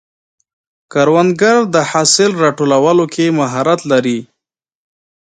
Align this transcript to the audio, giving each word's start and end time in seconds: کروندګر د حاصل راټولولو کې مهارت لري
کروندګر 0.91 1.57
د 1.73 1.75
حاصل 1.91 2.31
راټولولو 2.43 3.05
کې 3.13 3.25
مهارت 3.39 3.79
لري 3.91 4.19